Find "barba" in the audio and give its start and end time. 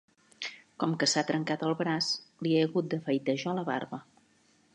3.73-4.03